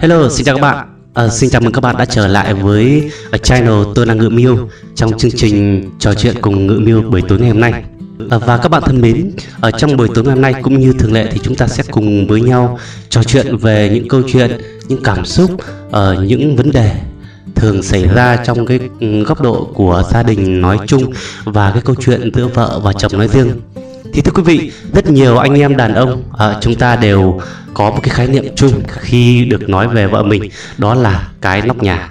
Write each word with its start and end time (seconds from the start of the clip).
Hello, 0.00 0.28
xin 0.28 0.44
chào 0.46 0.56
các 0.56 0.62
bạn. 0.62 0.86
À, 1.14 1.28
xin 1.28 1.50
chào 1.50 1.60
mừng 1.60 1.72
các 1.72 1.80
bạn 1.80 1.96
đã 1.98 2.04
trở 2.04 2.26
lại 2.26 2.54
với 2.54 3.10
channel 3.42 3.74
tôi 3.94 4.06
là 4.06 4.14
Ngự 4.14 4.28
Miêu 4.28 4.68
trong 4.94 5.18
chương 5.18 5.30
trình 5.30 5.84
trò 5.98 6.14
chuyện 6.14 6.34
cùng 6.40 6.66
Ngự 6.66 6.78
Miêu 6.78 7.02
buổi 7.02 7.22
tối 7.28 7.38
ngày 7.38 7.50
hôm 7.50 7.60
nay. 7.60 7.72
À, 8.30 8.38
và 8.38 8.56
các 8.56 8.68
bạn 8.68 8.82
thân 8.86 9.00
mến, 9.00 9.30
ở 9.60 9.70
trong 9.70 9.96
buổi 9.96 10.08
tối 10.14 10.24
ngày 10.24 10.34
hôm 10.34 10.42
nay 10.42 10.54
cũng 10.62 10.80
như 10.80 10.92
thường 10.92 11.12
lệ 11.12 11.28
thì 11.32 11.40
chúng 11.42 11.54
ta 11.54 11.66
sẽ 11.66 11.82
cùng 11.90 12.26
với 12.26 12.40
nhau 12.40 12.78
trò 13.08 13.22
chuyện 13.22 13.56
về 13.56 13.90
những 13.94 14.08
câu 14.08 14.22
chuyện, 14.32 14.60
những 14.88 15.02
cảm 15.02 15.24
xúc, 15.24 15.50
ở 15.90 16.16
uh, 16.18 16.28
những 16.28 16.56
vấn 16.56 16.70
đề 16.72 16.92
thường 17.54 17.82
xảy 17.82 18.06
ra 18.06 18.36
trong 18.44 18.66
cái 18.66 18.80
ừ, 19.00 19.24
góc 19.24 19.42
độ 19.42 19.68
của 19.74 20.02
gia 20.12 20.22
đình 20.22 20.60
nói 20.60 20.78
chung 20.86 21.12
và 21.44 21.70
cái 21.70 21.82
câu 21.82 21.96
chuyện 22.00 22.30
giữa 22.34 22.46
vợ 22.46 22.80
và 22.84 22.92
chồng 22.92 23.12
nói 23.12 23.28
riêng 23.28 23.50
thì 24.12 24.22
thưa 24.22 24.32
quý 24.34 24.42
vị 24.42 24.72
rất 24.92 25.06
nhiều 25.06 25.38
anh 25.38 25.54
em 25.54 25.76
đàn 25.76 25.94
ông 25.94 26.22
à, 26.38 26.54
chúng 26.60 26.74
ta 26.74 26.96
đều 26.96 27.40
có 27.74 27.90
một 27.90 27.98
cái 28.02 28.10
khái 28.10 28.26
niệm 28.26 28.44
chung 28.56 28.82
khi 28.88 29.44
được 29.44 29.68
nói 29.68 29.88
về 29.88 30.06
vợ 30.06 30.22
mình 30.22 30.50
đó 30.78 30.94
là 30.94 31.28
cái 31.40 31.62
nóc 31.62 31.82
nhà. 31.82 32.10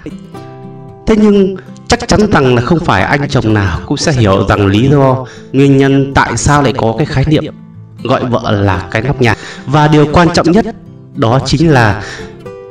Thế 1.06 1.16
nhưng 1.16 1.56
chắc 1.88 2.08
chắn 2.08 2.20
rằng 2.32 2.54
là 2.54 2.62
không 2.62 2.84
phải 2.84 3.02
anh 3.02 3.28
chồng 3.28 3.54
nào 3.54 3.80
cũng 3.86 3.96
sẽ 3.96 4.12
hiểu 4.12 4.46
rằng 4.48 4.66
lý 4.66 4.88
do 4.88 5.26
nguyên 5.52 5.76
nhân 5.76 6.14
tại 6.14 6.36
sao 6.36 6.62
lại 6.62 6.72
có 6.76 6.94
cái 6.98 7.06
khái 7.06 7.24
niệm 7.26 7.54
gọi 8.02 8.24
vợ 8.24 8.50
là 8.50 8.88
cái 8.90 9.02
nóc 9.02 9.22
nhà. 9.22 9.34
Và 9.66 9.88
điều 9.88 10.06
quan 10.12 10.28
trọng 10.34 10.52
nhất 10.52 10.66
đó 11.14 11.40
chính 11.46 11.70
là 11.70 12.02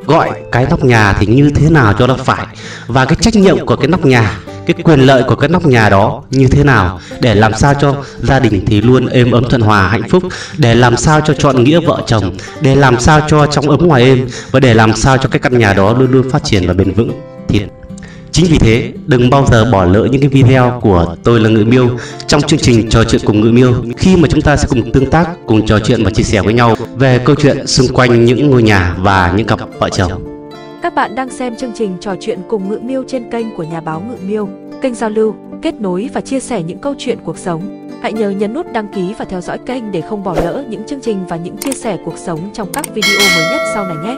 gọi 0.06 0.30
cái 0.52 0.68
nóc 0.70 0.84
nhà 0.84 1.14
thì 1.20 1.26
như 1.26 1.52
thế 1.56 1.70
nào 1.70 1.94
cho 2.00 2.08
nó 2.08 2.16
phải. 2.16 2.46
Và 2.88 3.06
cái 3.06 3.18
trách 3.22 3.36
nhiệm 3.36 3.66
của 3.66 3.76
cái 3.76 3.88
nóc 3.88 4.06
nhà 4.06 4.38
cái 4.74 4.84
quyền 4.84 5.00
lợi 5.00 5.24
của 5.24 5.36
cái 5.36 5.50
nóc 5.50 5.66
nhà 5.66 5.90
đó 5.90 6.24
như 6.32 6.48
thế 6.48 6.64
nào 6.64 7.00
để 7.22 7.36
làm 7.36 7.54
sao 7.54 7.74
cho 7.82 7.96
gia 8.22 8.40
đình 8.40 8.64
thì 8.66 8.82
luôn 8.82 9.08
êm 9.08 9.32
ấm 9.32 9.44
thuận 9.50 9.62
hòa 9.62 9.88
hạnh 9.88 10.10
phúc 10.10 10.24
để 10.58 10.76
làm 10.76 10.98
sao 10.98 11.22
cho 11.22 11.34
chọn 11.34 11.64
nghĩa 11.64 11.80
vợ 11.80 12.02
chồng 12.08 12.38
để 12.62 12.76
làm 12.76 13.00
sao 13.00 13.22
cho 13.28 13.46
trong 13.46 13.70
ấm 13.70 13.88
ngoài 13.88 14.04
êm 14.04 14.28
và 14.52 14.60
để 14.60 14.74
làm 14.74 14.96
sao 14.96 15.18
cho 15.18 15.30
cái 15.30 15.40
căn 15.40 15.58
nhà 15.58 15.74
đó 15.74 15.94
luôn 15.94 16.12
luôn 16.12 16.30
phát 16.30 16.44
triển 16.44 16.68
và 16.68 16.74
bền 16.74 16.92
vững 16.92 17.12
thì 17.48 17.62
Chính 18.32 18.46
vì 18.46 18.58
thế, 18.58 18.92
đừng 19.06 19.30
bao 19.30 19.46
giờ 19.52 19.72
bỏ 19.72 19.86
lỡ 19.86 20.08
những 20.12 20.22
cái 20.22 20.30
video 20.30 20.80
của 20.82 21.16
tôi 21.24 21.40
là 21.40 21.50
Ngự 21.50 21.64
Miêu 21.64 21.90
trong 22.28 22.42
chương 22.42 22.60
trình 22.60 22.90
trò 22.90 23.04
chuyện 23.04 23.22
cùng 23.26 23.42
Ngự 23.42 23.52
Miêu 23.52 23.74
khi 23.98 24.16
mà 24.16 24.28
chúng 24.32 24.42
ta 24.42 24.58
sẽ 24.58 24.68
cùng 24.70 24.92
tương 24.92 25.10
tác, 25.10 25.30
cùng 25.46 25.66
trò 25.66 25.80
chuyện 25.80 26.04
và 26.04 26.10
chia 26.10 26.24
sẻ 26.24 26.42
với 26.42 26.54
nhau 26.54 26.76
về 26.98 27.20
câu 27.26 27.36
chuyện 27.36 27.68
xung 27.68 27.88
quanh 27.88 28.26
những 28.26 28.50
ngôi 28.50 28.64
nhà 28.64 28.96
và 29.00 29.34
những 29.36 29.48
cặp 29.48 29.60
vợ 29.80 29.90
chồng. 29.90 30.29
Các 30.82 30.96
bạn 30.96 31.16
đang 31.16 31.30
xem 31.30 31.56
chương 31.56 31.72
trình 31.76 31.98
trò 32.02 32.16
chuyện 32.20 32.40
cùng 32.50 32.70
Ngự 32.70 32.80
Miêu 32.82 33.04
trên 33.08 33.30
kênh 33.32 33.56
của 33.56 33.64
nhà 33.64 33.82
báo 33.82 34.04
Ngự 34.10 34.16
Miêu, 34.28 34.50
kênh 34.82 34.96
giao 34.96 35.10
lưu, 35.10 35.36
kết 35.62 35.74
nối 35.82 36.10
và 36.14 36.22
chia 36.22 36.40
sẻ 36.40 36.64
những 36.64 36.78
câu 36.78 36.96
chuyện 36.98 37.18
cuộc 37.24 37.38
sống. 37.38 37.90
Hãy 38.02 38.14
nhớ 38.14 38.30
nhấn 38.30 38.54
nút 38.54 38.74
đăng 38.74 38.88
ký 38.94 39.14
và 39.20 39.26
theo 39.26 39.42
dõi 39.42 39.58
kênh 39.66 39.92
để 39.92 40.02
không 40.02 40.24
bỏ 40.24 40.36
lỡ 40.36 40.64
những 40.70 40.84
chương 40.88 41.02
trình 41.02 41.26
và 41.30 41.36
những 41.36 41.58
chia 41.58 41.72
sẻ 41.72 41.98
cuộc 42.06 42.18
sống 42.18 42.50
trong 42.54 42.72
các 42.74 42.86
video 42.94 43.20
mới 43.36 43.52
nhất 43.52 43.62
sau 43.74 43.88
này 43.88 43.98
nhé. 44.04 44.18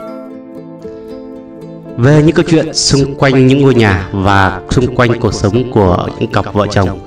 Về 1.96 2.22
những 2.22 2.34
câu 2.34 2.44
chuyện 2.48 2.74
xung 2.74 3.14
quanh 3.14 3.46
những 3.46 3.62
ngôi 3.62 3.74
nhà 3.74 4.08
và 4.12 4.60
xung 4.70 4.94
quanh 4.94 5.20
cuộc 5.20 5.34
sống 5.34 5.70
của 5.70 6.06
những 6.20 6.32
cặp 6.32 6.54
vợ 6.54 6.66
chồng. 6.70 7.00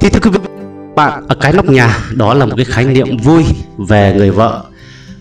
Thì 0.00 0.08
thưa 0.08 0.20
quý 0.22 0.30
vị, 0.30 0.48
bạn 0.94 1.24
ở 1.28 1.34
cái 1.34 1.52
nóc 1.52 1.66
nhà 1.66 1.98
đó 2.16 2.34
là 2.34 2.46
một 2.46 2.54
cái 2.56 2.64
khái 2.64 2.84
niệm 2.84 3.16
vui 3.16 3.44
về 3.78 4.14
người 4.18 4.30
vợ 4.30 4.64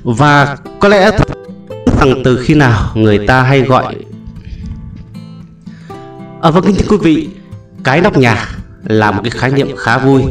và 0.04 0.58
có 0.80 0.88
lẽ 0.88 1.12
thật 1.12 1.39
rằng 2.00 2.22
từ 2.24 2.38
khi 2.38 2.54
nào 2.54 2.92
người 2.96 3.28
ta 3.28 3.44
hay 3.44 3.62
gọi? 3.62 3.96
À, 6.42 6.52
vâng 6.52 6.64
kính 6.64 6.76
thưa 6.76 6.88
quý 6.90 6.98
vị 7.02 7.30
cái 7.84 8.02
nóc 8.02 8.18
nhà 8.18 8.50
là 8.84 9.12
một 9.12 9.22
cái 9.24 9.32
khái 9.32 9.52
niệm 9.52 9.68
khá 9.78 9.98
vui 9.98 10.24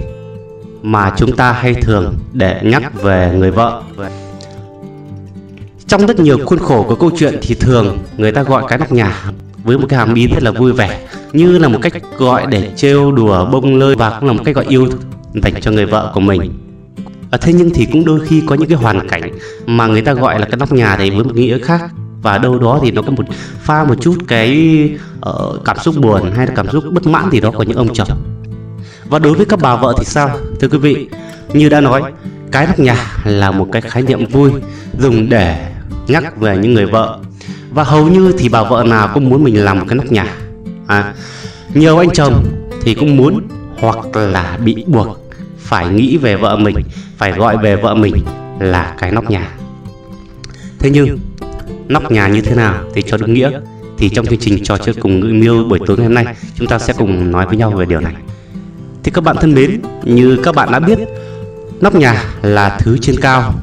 mà 0.82 1.12
chúng 1.16 1.36
ta 1.36 1.52
hay 1.52 1.74
thường 1.74 2.14
để 2.32 2.60
nhắc 2.64 3.02
về 3.02 3.32
người 3.38 3.50
vợ. 3.50 3.82
Trong 5.86 6.06
rất 6.06 6.20
nhiều 6.20 6.38
khuôn 6.46 6.58
khổ 6.58 6.84
của 6.88 6.94
câu 6.94 7.10
chuyện 7.18 7.38
thì 7.42 7.54
thường 7.54 7.98
người 8.16 8.32
ta 8.32 8.42
gọi 8.42 8.64
cái 8.68 8.78
nóc 8.78 8.92
nhà 8.92 9.24
với 9.64 9.78
một 9.78 9.86
cái 9.88 9.98
hàm 9.98 10.14
ý 10.14 10.26
rất 10.26 10.42
là 10.42 10.50
vui 10.50 10.72
vẻ 10.72 11.00
như 11.32 11.58
là 11.58 11.68
một 11.68 11.78
cách 11.82 11.92
gọi 12.18 12.46
để 12.48 12.70
trêu 12.76 13.12
đùa 13.12 13.44
bông 13.44 13.76
lơi 13.76 13.94
và 13.94 14.10
cũng 14.10 14.28
là 14.28 14.32
một 14.32 14.42
cách 14.44 14.54
gọi 14.54 14.64
yêu 14.68 14.88
dành 15.42 15.54
cho 15.60 15.70
người 15.70 15.86
vợ 15.86 16.10
của 16.14 16.20
mình 16.20 16.67
à, 17.30 17.38
thế 17.40 17.52
nhưng 17.52 17.70
thì 17.74 17.86
cũng 17.92 18.04
đôi 18.04 18.20
khi 18.26 18.42
có 18.46 18.54
những 18.54 18.68
cái 18.68 18.78
hoàn 18.78 19.08
cảnh 19.08 19.30
mà 19.66 19.86
người 19.86 20.02
ta 20.02 20.12
gọi 20.12 20.38
là 20.40 20.46
cái 20.46 20.56
nóc 20.56 20.72
nhà 20.72 20.96
thì 20.96 21.10
với 21.10 21.24
một 21.24 21.34
nghĩa 21.34 21.58
khác 21.58 21.90
và 22.22 22.38
đâu 22.38 22.58
đó 22.58 22.78
thì 22.82 22.90
nó 22.90 23.02
có 23.02 23.10
một 23.10 23.24
pha 23.60 23.84
một 23.84 23.94
chút 24.00 24.16
cái 24.28 24.90
uh, 25.28 25.64
cảm 25.64 25.78
xúc 25.78 25.94
buồn 26.00 26.32
hay 26.36 26.46
là 26.46 26.52
cảm 26.56 26.68
xúc 26.70 26.84
bất 26.92 27.06
mãn 27.06 27.30
gì 27.30 27.40
đó 27.40 27.50
của 27.50 27.62
những 27.62 27.76
ông 27.76 27.94
chồng. 27.94 28.08
Và 29.08 29.18
đối 29.18 29.34
với 29.34 29.46
các 29.46 29.58
bà 29.62 29.76
vợ 29.76 29.94
thì 29.98 30.04
sao? 30.04 30.30
Thưa 30.60 30.68
quý 30.68 30.78
vị 30.78 31.08
như 31.52 31.68
đã 31.68 31.80
nói 31.80 32.02
cái 32.52 32.66
nóc 32.66 32.78
nhà 32.78 32.96
là 33.24 33.50
một 33.50 33.68
cái 33.72 33.82
khái 33.82 34.02
niệm 34.02 34.26
vui 34.26 34.50
dùng 34.98 35.28
để 35.28 35.72
nhắc 36.08 36.40
về 36.40 36.56
những 36.56 36.74
người 36.74 36.86
vợ. 36.86 37.18
Và 37.70 37.84
hầu 37.84 38.08
như 38.08 38.34
thì 38.38 38.48
bà 38.48 38.62
vợ 38.62 38.84
nào 38.86 39.10
cũng 39.14 39.28
muốn 39.28 39.44
mình 39.44 39.64
làm 39.64 39.78
một 39.78 39.84
cái 39.88 39.96
nóc 39.96 40.12
nhà. 40.12 40.34
À, 40.86 41.14
nhiều 41.74 41.98
anh 41.98 42.10
chồng 42.10 42.44
thì 42.82 42.94
cũng 42.94 43.16
muốn 43.16 43.48
hoặc 43.80 44.16
là 44.16 44.58
bị 44.64 44.84
buộc 44.86 45.27
phải 45.68 45.88
nghĩ 45.88 46.16
về 46.16 46.36
vợ 46.36 46.56
mình, 46.56 46.76
phải 47.16 47.32
gọi 47.32 47.58
về 47.58 47.76
vợ 47.76 47.94
mình 47.94 48.14
là 48.60 48.94
cái 48.98 49.12
nóc 49.12 49.30
nhà. 49.30 49.50
Thế 50.78 50.90
nhưng, 50.90 51.18
nóc 51.88 52.10
nhà 52.10 52.28
như 52.28 52.40
thế 52.40 52.54
nào 52.56 52.74
thì 52.94 53.02
cho 53.02 53.16
đúng 53.16 53.34
nghĩa? 53.34 53.50
Thì 53.98 54.08
trong 54.08 54.26
chương 54.26 54.38
trình 54.38 54.64
trò 54.64 54.76
chơi 54.76 54.94
cùng 54.94 55.20
ngữ 55.20 55.26
miêu 55.26 55.64
buổi 55.64 55.78
tối 55.86 55.96
ngày 55.96 56.06
hôm 56.06 56.14
nay, 56.14 56.26
chúng 56.54 56.68
ta 56.68 56.78
sẽ 56.78 56.92
cùng 56.98 57.32
nói 57.32 57.46
với 57.46 57.56
nhau 57.56 57.70
về 57.70 57.86
điều 57.86 58.00
này. 58.00 58.14
Thì 59.02 59.10
các 59.10 59.24
bạn 59.24 59.36
thân 59.40 59.54
mến, 59.54 59.80
như 60.04 60.38
các 60.42 60.54
bạn 60.54 60.72
đã 60.72 60.78
biết, 60.80 60.98
nóc 61.80 61.94
nhà 61.94 62.24
là 62.42 62.78
thứ 62.80 62.98
trên 62.98 63.16
cao. 63.20 63.54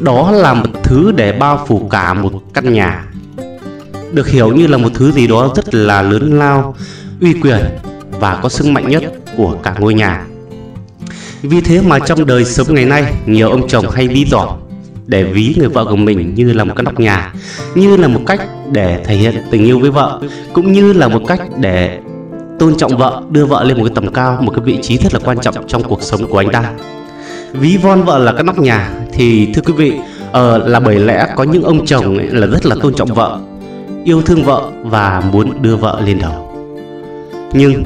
Đó 0.00 0.30
là 0.30 0.54
một 0.54 0.66
thứ 0.82 1.12
để 1.12 1.32
bao 1.32 1.64
phủ 1.68 1.88
cả 1.90 2.14
một 2.14 2.42
căn 2.54 2.72
nhà. 2.72 3.04
Được 4.12 4.28
hiểu 4.28 4.56
như 4.56 4.66
là 4.66 4.78
một 4.78 4.90
thứ 4.94 5.12
gì 5.12 5.26
đó 5.26 5.52
rất 5.56 5.74
là 5.74 6.02
lớn 6.02 6.38
lao, 6.38 6.74
uy 7.20 7.32
quyền 7.32 7.60
và 8.10 8.38
có 8.42 8.48
sức 8.48 8.66
mạnh 8.66 8.88
nhất 8.88 9.02
của 9.36 9.56
cả 9.62 9.74
ngôi 9.78 9.94
nhà 9.94 10.26
vì 11.42 11.60
thế 11.60 11.80
mà 11.80 11.98
trong 11.98 12.26
đời 12.26 12.44
sống 12.44 12.74
ngày 12.74 12.84
nay 12.84 13.12
nhiều 13.26 13.50
ông 13.50 13.68
chồng 13.68 13.90
hay 13.90 14.08
ví 14.08 14.24
dỏ 14.30 14.56
để 15.06 15.24
ví 15.24 15.54
người 15.58 15.68
vợ 15.68 15.84
của 15.84 15.96
mình 15.96 16.34
như 16.34 16.52
là 16.52 16.64
một 16.64 16.72
cái 16.76 16.84
nóc 16.84 17.00
nhà 17.00 17.34
như 17.74 17.96
là 17.96 18.08
một 18.08 18.20
cách 18.26 18.40
để 18.72 19.00
thể 19.04 19.14
hiện 19.14 19.34
tình 19.50 19.64
yêu 19.64 19.78
với 19.78 19.90
vợ 19.90 20.20
cũng 20.52 20.72
như 20.72 20.92
là 20.92 21.08
một 21.08 21.22
cách 21.26 21.40
để 21.60 21.98
tôn 22.58 22.76
trọng 22.76 22.96
vợ 22.96 23.22
đưa 23.30 23.46
vợ 23.46 23.64
lên 23.64 23.78
một 23.78 23.84
cái 23.84 23.92
tầm 23.94 24.12
cao 24.12 24.38
một 24.40 24.52
cái 24.56 24.64
vị 24.64 24.78
trí 24.82 24.98
rất 24.98 25.14
là 25.14 25.20
quan 25.24 25.38
trọng 25.38 25.54
trong 25.68 25.82
cuộc 25.82 26.02
sống 26.02 26.26
của 26.26 26.38
anh 26.38 26.52
ta. 26.52 26.72
Ví 27.52 27.76
von 27.76 28.02
vợ 28.02 28.18
là 28.18 28.32
cái 28.32 28.42
nóc 28.42 28.58
nhà 28.58 28.90
thì 29.12 29.52
thưa 29.54 29.62
quý 29.62 29.72
vị 29.72 29.92
ờ, 30.32 30.58
là 30.58 30.80
bởi 30.80 30.98
lẽ 30.98 31.28
có 31.36 31.44
những 31.44 31.62
ông 31.62 31.86
chồng 31.86 32.18
ấy 32.18 32.26
là 32.26 32.46
rất 32.46 32.66
là 32.66 32.76
tôn 32.82 32.94
trọng 32.94 33.14
vợ 33.14 33.40
yêu 34.04 34.22
thương 34.22 34.44
vợ 34.44 34.70
và 34.82 35.22
muốn 35.32 35.62
đưa 35.62 35.76
vợ 35.76 36.00
lên 36.06 36.18
đầu. 36.18 36.52
Nhưng 37.52 37.84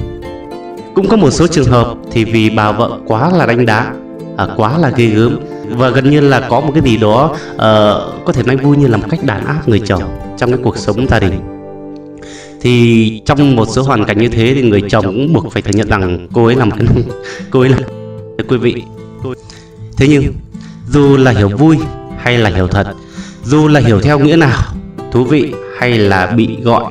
cũng 0.97 1.09
có 1.09 1.17
một 1.17 1.31
số 1.31 1.47
trường 1.47 1.67
hợp 1.67 1.95
thì 2.13 2.25
vì 2.25 2.51
bà 2.51 2.73
vợ 2.73 2.99
quá 3.07 3.31
là 3.31 3.47
đánh 3.47 3.67
đá 3.67 3.93
à, 4.37 4.49
quá 4.57 4.79
là 4.79 4.91
ghê 4.97 5.07
gớm. 5.07 5.39
Và 5.71 5.91
gần 5.91 6.11
như 6.11 6.21
là 6.21 6.41
có 6.51 6.61
một 6.61 6.71
cái 6.75 6.83
gì 6.83 6.97
đó 6.97 7.31
uh, 7.55 8.25
có 8.25 8.33
thể 8.33 8.43
nói 8.43 8.57
vui 8.57 8.77
như 8.77 8.87
là 8.87 8.97
một 8.97 9.07
cách 9.11 9.21
đàn 9.25 9.47
áp 9.47 9.69
người 9.69 9.81
chồng 9.81 10.03
trong 10.39 10.51
cái 10.51 10.61
cuộc 10.63 10.79
sống 10.79 11.07
gia 11.09 11.21
đình. 11.21 11.41
Thì 12.61 13.23
trong 13.27 13.57
một 13.57 13.69
số 13.69 13.83
hoàn 13.83 14.05
cảnh 14.05 14.19
như 14.19 14.29
thế 14.29 14.53
thì 14.55 14.63
người 14.63 14.83
chồng 14.89 15.05
cũng 15.05 15.33
buộc 15.33 15.53
phải 15.53 15.63
thừa 15.63 15.71
nhận 15.75 15.89
rằng 15.89 16.29
cô 16.33 16.45
ấy 16.45 16.55
là 16.55 16.65
một 16.65 16.77
cái 16.79 16.89
cô 17.51 17.61
ấy 17.61 17.69
là 17.69 17.79
quý 18.49 18.57
vị 18.57 18.83
thế 19.97 20.07
nhưng 20.09 20.33
dù 20.89 21.17
là 21.17 21.31
hiểu 21.31 21.49
vui 21.49 21.77
hay 22.19 22.39
là 22.39 22.51
hiểu 22.51 22.69
thật 22.69 22.87
dù 23.45 23.69
là 23.69 23.81
hiểu 23.81 24.01
theo 24.01 24.19
nghĩa 24.19 24.37
nào 24.37 24.63
thú 25.13 25.25
vị 25.25 25.53
hay 25.79 25.99
là 25.99 26.27
bị 26.27 26.57
gọi 26.63 26.85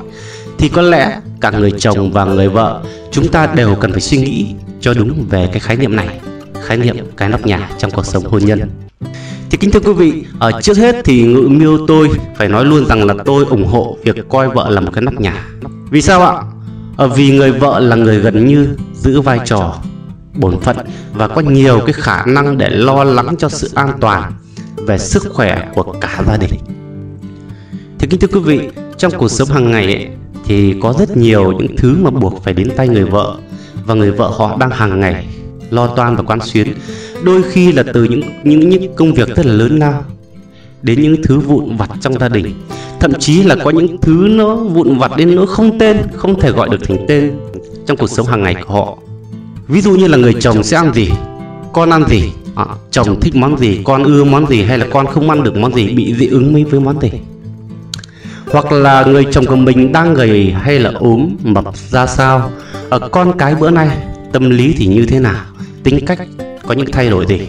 thì 0.58 0.68
có 0.68 0.82
lẽ 0.82 1.20
cả 1.40 1.50
người 1.50 1.70
chồng 1.78 2.12
và 2.12 2.24
người 2.24 2.48
vợ 2.48 2.82
chúng 3.10 3.28
ta 3.28 3.46
đều 3.54 3.74
cần 3.74 3.92
phải 3.92 4.00
suy 4.00 4.18
nghĩ 4.18 4.54
cho 4.80 4.94
đúng 4.94 5.26
về 5.30 5.48
cái 5.52 5.60
khái 5.60 5.76
niệm 5.76 5.96
này 5.96 6.20
khái 6.66 6.76
niệm 6.76 6.96
cái 7.16 7.28
nóc 7.28 7.46
nhà 7.46 7.70
trong 7.78 7.90
cuộc 7.90 8.06
sống 8.06 8.24
hôn 8.24 8.44
nhân. 8.44 8.70
Thì 9.50 9.58
kính 9.58 9.70
thưa 9.70 9.80
quý 9.80 9.92
vị 9.92 10.24
ở 10.38 10.60
trước 10.62 10.76
hết 10.76 10.96
thì 11.04 11.22
ngự 11.22 11.48
miêu 11.48 11.86
tôi 11.86 12.08
phải 12.36 12.48
nói 12.48 12.64
luôn 12.64 12.86
rằng 12.86 13.04
là 13.04 13.14
tôi 13.24 13.44
ủng 13.44 13.66
hộ 13.66 13.96
việc 14.02 14.28
coi 14.28 14.48
vợ 14.48 14.70
là 14.70 14.80
một 14.80 14.90
cái 14.94 15.02
nóc 15.02 15.20
nhà. 15.20 15.46
Vì 15.90 16.02
sao 16.02 16.22
ạ? 16.22 16.42
Ở 16.96 17.08
vì 17.08 17.30
người 17.30 17.52
vợ 17.52 17.80
là 17.80 17.96
người 17.96 18.18
gần 18.18 18.46
như 18.46 18.68
giữ 18.94 19.20
vai 19.20 19.40
trò 19.44 19.74
bổn 20.34 20.60
phận 20.60 20.76
và 21.12 21.28
có 21.28 21.40
nhiều 21.40 21.80
cái 21.86 21.92
khả 21.92 22.24
năng 22.26 22.58
để 22.58 22.70
lo 22.70 23.04
lắng 23.04 23.34
cho 23.38 23.48
sự 23.48 23.70
an 23.74 23.92
toàn 24.00 24.32
về 24.76 24.98
sức 24.98 25.26
khỏe 25.32 25.68
của 25.74 25.94
cả 26.00 26.22
gia 26.26 26.36
đình. 26.36 26.60
Thì 27.98 28.06
kính 28.10 28.20
thưa 28.20 28.28
quý 28.28 28.40
vị 28.40 28.68
trong 28.96 29.12
cuộc 29.18 29.28
sống 29.28 29.48
hàng 29.48 29.70
ngày 29.70 29.84
ấy, 29.84 30.08
thì 30.46 30.74
có 30.82 30.94
rất 30.98 31.16
nhiều 31.16 31.52
những 31.52 31.76
thứ 31.76 31.96
mà 32.02 32.10
buộc 32.10 32.44
phải 32.44 32.54
đến 32.54 32.68
tay 32.76 32.88
người 32.88 33.04
vợ. 33.04 33.36
Và 33.86 33.94
người 33.94 34.10
vợ 34.10 34.28
họ 34.36 34.56
đang 34.60 34.70
hàng 34.70 35.00
ngày 35.00 35.26
lo 35.70 35.86
toan 35.86 36.16
và 36.16 36.22
quan 36.22 36.40
xuyến. 36.40 36.68
Đôi 37.22 37.42
khi 37.42 37.72
là 37.72 37.82
từ 37.92 38.04
những 38.04 38.22
những 38.44 38.68
những 38.68 38.94
công 38.94 39.12
việc 39.12 39.28
rất 39.28 39.46
là 39.46 39.52
lớn 39.52 39.78
lao 39.78 40.04
đến 40.82 41.02
những 41.02 41.22
thứ 41.22 41.38
vụn 41.38 41.76
vặt 41.76 41.90
trong 42.00 42.18
gia 42.20 42.28
đình. 42.28 42.54
Thậm 43.00 43.12
chí 43.18 43.42
là 43.42 43.56
có 43.64 43.70
những 43.70 43.98
thứ 44.00 44.28
nó 44.30 44.56
vụn 44.56 44.98
vặt 44.98 45.12
đến 45.16 45.34
nỗi 45.34 45.46
không 45.46 45.78
tên 45.78 45.96
không 46.14 46.40
thể 46.40 46.50
gọi 46.50 46.68
được 46.68 46.88
thành 46.88 47.04
tên 47.08 47.32
trong 47.86 47.96
cuộc 47.96 48.10
sống 48.10 48.26
hàng 48.26 48.42
ngày 48.42 48.54
của 48.54 48.74
họ. 48.74 48.98
Ví 49.68 49.80
dụ 49.80 49.90
như 49.90 50.06
là 50.06 50.18
người 50.18 50.34
chồng 50.40 50.62
sẽ 50.62 50.76
ăn 50.76 50.94
gì? 50.94 51.10
Con 51.72 51.90
ăn 51.90 52.08
gì? 52.08 52.22
À, 52.54 52.66
chồng 52.90 53.20
thích 53.20 53.36
món 53.36 53.58
gì? 53.58 53.80
Con 53.84 54.04
ưa 54.04 54.24
món 54.24 54.46
gì? 54.46 54.62
Hay 54.62 54.78
là 54.78 54.86
con 54.92 55.06
không 55.06 55.30
ăn 55.30 55.42
được 55.42 55.56
món 55.56 55.74
gì? 55.74 55.88
Bị 55.94 56.14
dị 56.14 56.26
ứng 56.26 56.52
mấy 56.52 56.64
với 56.64 56.80
món 56.80 57.00
gì? 57.00 57.10
Hoặc 58.52 58.72
là 58.72 59.04
người 59.04 59.24
chồng 59.30 59.46
của 59.46 59.56
mình 59.56 59.92
đang 59.92 60.14
gầy 60.14 60.50
hay 60.50 60.78
là 60.78 60.90
ốm, 60.94 61.36
mập 61.42 61.76
ra 61.76 62.06
sao? 62.06 62.50
Ở 62.88 62.98
con 62.98 63.38
cái 63.38 63.54
bữa 63.54 63.70
nay, 63.70 63.88
tâm 64.32 64.50
lý 64.50 64.74
thì 64.78 64.86
như 64.86 65.06
thế 65.06 65.20
nào? 65.20 65.44
Tính 65.82 66.06
cách 66.06 66.18
có 66.66 66.74
những 66.74 66.92
thay 66.92 67.10
đổi 67.10 67.26
gì? 67.26 67.40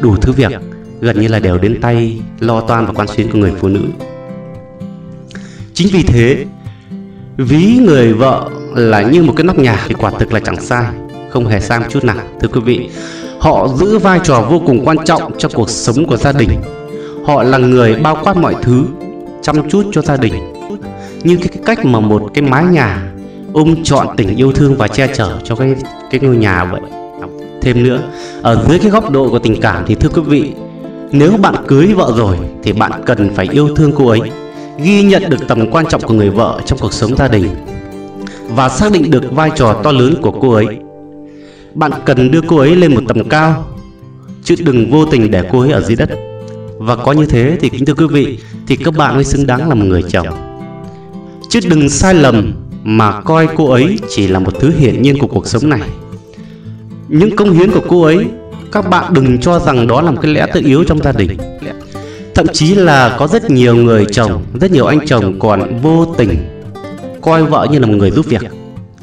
Đủ 0.00 0.16
thứ 0.16 0.32
việc, 0.32 0.52
gần 1.00 1.20
như 1.20 1.28
là 1.28 1.38
đều 1.38 1.58
đến 1.58 1.80
tay 1.80 2.20
lo 2.40 2.60
toan 2.60 2.86
và 2.86 2.92
quan 2.92 3.08
xuyến 3.08 3.30
của 3.32 3.38
người 3.38 3.52
phụ 3.60 3.68
nữ. 3.68 3.82
Chính 5.74 5.88
vì 5.92 6.02
thế, 6.02 6.44
ví 7.36 7.78
người 7.86 8.12
vợ 8.12 8.48
là 8.74 9.02
như 9.02 9.22
một 9.22 9.32
cái 9.36 9.44
nóc 9.44 9.58
nhà 9.58 9.84
thì 9.88 9.94
quả 9.94 10.10
thực 10.10 10.32
là 10.32 10.40
chẳng 10.40 10.60
sai, 10.60 10.84
không 11.30 11.46
hề 11.46 11.60
sai 11.60 11.80
một 11.80 11.86
chút 11.90 12.04
nào. 12.04 12.16
Thưa 12.40 12.48
quý 12.48 12.60
vị, 12.60 12.88
họ 13.38 13.68
giữ 13.68 13.98
vai 13.98 14.20
trò 14.24 14.46
vô 14.50 14.62
cùng 14.66 14.84
quan 14.84 14.96
trọng 15.04 15.38
trong 15.38 15.52
cuộc 15.54 15.70
sống 15.70 16.06
của 16.06 16.16
gia 16.16 16.32
đình. 16.32 16.50
Họ 17.24 17.42
là 17.42 17.58
người 17.58 17.94
bao 17.94 18.18
quát 18.24 18.36
mọi 18.36 18.54
thứ 18.62 18.84
chăm 19.42 19.70
chút 19.70 19.86
cho 19.92 20.02
gia 20.02 20.16
đình. 20.16 20.34
Như 21.24 21.36
cái 21.36 21.48
cách 21.66 21.84
mà 21.84 22.00
một 22.00 22.30
cái 22.34 22.42
mái 22.42 22.64
nhà 22.64 23.12
ôm 23.52 23.84
trọn 23.84 24.06
tình 24.16 24.36
yêu 24.36 24.52
thương 24.52 24.76
và 24.76 24.88
che 24.88 25.14
chở 25.14 25.38
cho 25.44 25.54
cái 25.56 25.74
cái 26.10 26.20
ngôi 26.20 26.36
nhà 26.36 26.64
vậy. 26.64 26.80
Thêm 27.62 27.82
nữa, 27.82 28.02
ở 28.42 28.64
dưới 28.68 28.78
cái 28.78 28.90
góc 28.90 29.10
độ 29.10 29.28
của 29.28 29.38
tình 29.38 29.60
cảm 29.60 29.84
thì 29.86 29.94
thưa 29.94 30.08
quý 30.08 30.22
vị, 30.22 30.52
nếu 31.12 31.36
bạn 31.36 31.54
cưới 31.66 31.86
vợ 31.86 32.12
rồi 32.16 32.36
thì 32.62 32.72
bạn 32.72 32.92
cần 33.06 33.34
phải 33.34 33.48
yêu 33.52 33.74
thương 33.76 33.92
cô 33.96 34.08
ấy, 34.08 34.20
ghi 34.82 35.02
nhận 35.02 35.30
được 35.30 35.48
tầm 35.48 35.70
quan 35.70 35.86
trọng 35.86 36.00
của 36.00 36.14
người 36.14 36.30
vợ 36.30 36.60
trong 36.66 36.78
cuộc 36.78 36.92
sống 36.92 37.16
gia 37.16 37.28
đình 37.28 37.48
và 38.48 38.68
xác 38.68 38.92
định 38.92 39.10
được 39.10 39.32
vai 39.32 39.50
trò 39.56 39.80
to 39.82 39.92
lớn 39.92 40.14
của 40.22 40.30
cô 40.30 40.50
ấy. 40.52 40.66
Bạn 41.74 41.92
cần 42.04 42.30
đưa 42.30 42.40
cô 42.48 42.56
ấy 42.56 42.76
lên 42.76 42.94
một 42.94 43.00
tầm 43.08 43.28
cao, 43.28 43.64
chứ 44.44 44.54
đừng 44.64 44.90
vô 44.90 45.04
tình 45.04 45.30
để 45.30 45.48
cô 45.52 45.60
ấy 45.60 45.70
ở 45.70 45.80
dưới 45.80 45.96
đất 45.96 46.10
và 46.80 46.96
có 46.96 47.12
như 47.12 47.26
thế 47.26 47.56
thì 47.60 47.68
kính 47.68 47.84
thưa 47.84 47.94
quý 47.94 48.06
vị 48.10 48.38
thì 48.66 48.76
các 48.76 48.94
bạn 48.96 49.14
mới 49.14 49.24
xứng 49.24 49.46
đáng 49.46 49.68
là 49.68 49.74
một 49.74 49.84
người 49.84 50.02
chồng. 50.02 50.26
Chứ 51.48 51.60
đừng 51.68 51.88
sai 51.88 52.14
lầm 52.14 52.52
mà 52.84 53.20
coi 53.20 53.48
cô 53.56 53.70
ấy 53.70 53.98
chỉ 54.08 54.28
là 54.28 54.38
một 54.38 54.60
thứ 54.60 54.72
hiển 54.78 55.02
nhiên 55.02 55.18
của 55.18 55.26
cuộc 55.26 55.46
sống 55.46 55.68
này. 55.68 55.80
Những 57.08 57.36
công 57.36 57.52
hiến 57.52 57.70
của 57.70 57.82
cô 57.88 58.02
ấy 58.02 58.26
các 58.72 58.90
bạn 58.90 59.14
đừng 59.14 59.38
cho 59.38 59.58
rằng 59.58 59.86
đó 59.86 60.02
là 60.02 60.10
một 60.10 60.18
cái 60.22 60.32
lẽ 60.32 60.46
tự 60.54 60.60
yếu 60.64 60.84
trong 60.84 61.02
gia 61.02 61.12
đình. 61.12 61.36
Thậm 62.34 62.46
chí 62.52 62.74
là 62.74 63.16
có 63.18 63.26
rất 63.26 63.50
nhiều 63.50 63.76
người 63.76 64.06
chồng 64.12 64.42
rất 64.60 64.70
nhiều 64.70 64.86
anh 64.86 65.06
chồng 65.06 65.38
còn 65.38 65.80
vô 65.82 66.14
tình 66.18 66.36
coi 67.20 67.44
vợ 67.44 67.66
như 67.70 67.78
là 67.78 67.86
một 67.86 67.94
người 67.96 68.10
giúp 68.10 68.26
việc. 68.26 68.42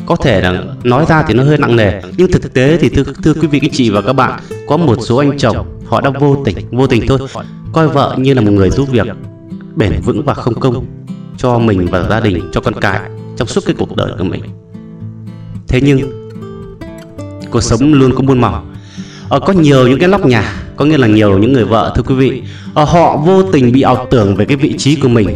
Có 0.05 0.15
thể 0.15 0.41
là 0.41 0.63
nói 0.83 1.05
ra 1.09 1.23
thì 1.27 1.33
nó 1.33 1.43
hơi 1.43 1.57
nặng 1.57 1.75
nề 1.75 2.01
nhưng 2.17 2.31
thực 2.31 2.53
tế 2.53 2.77
thì 2.81 2.89
thưa, 2.89 3.03
thưa 3.23 3.33
quý 3.33 3.47
vị 3.47 3.59
các 3.59 3.71
chị 3.73 3.89
và 3.89 4.01
các 4.01 4.13
bạn 4.13 4.39
có 4.67 4.77
một 4.77 4.97
số 5.01 5.17
anh 5.17 5.37
chồng 5.37 5.57
họ 5.85 6.01
đã 6.01 6.09
vô 6.09 6.41
tình 6.45 6.57
vô 6.71 6.87
tình 6.87 7.07
thôi 7.07 7.19
coi 7.73 7.87
vợ 7.87 8.15
như 8.17 8.33
là 8.33 8.41
một 8.41 8.51
người 8.51 8.69
giúp 8.69 8.89
việc 8.91 9.07
bền 9.75 10.01
vững 10.05 10.23
và 10.25 10.33
không 10.33 10.59
công 10.59 10.85
cho 11.37 11.59
mình 11.59 11.87
và 11.91 12.07
gia 12.09 12.19
đình 12.19 12.49
cho 12.53 12.61
con 12.61 12.73
cái 12.81 12.99
trong 13.37 13.47
suốt 13.47 13.63
cái 13.65 13.75
cuộc 13.79 13.95
đời 13.95 14.11
của 14.17 14.23
mình. 14.23 14.41
Thế 15.67 15.81
nhưng 15.81 16.29
cuộc 17.51 17.61
sống 17.61 17.93
luôn 17.93 18.15
có 18.15 18.21
muôn 18.21 18.41
màu. 18.41 18.65
Ờ, 19.29 19.39
có 19.39 19.53
nhiều 19.53 19.87
những 19.87 19.99
cái 19.99 20.09
nóc 20.09 20.25
nhà 20.25 20.53
có 20.75 20.85
nghĩa 20.85 20.97
là 20.97 21.07
nhiều 21.07 21.37
những 21.37 21.53
người 21.53 21.65
vợ 21.65 21.93
thưa 21.95 22.03
quý 22.03 22.15
vị 22.15 22.43
ờ, 22.73 22.83
họ 22.83 23.17
vô 23.17 23.43
tình 23.43 23.71
bị 23.71 23.81
ảo 23.81 24.07
tưởng 24.11 24.35
về 24.35 24.45
cái 24.45 24.57
vị 24.57 24.77
trí 24.77 24.95
của 24.95 25.07
mình 25.07 25.29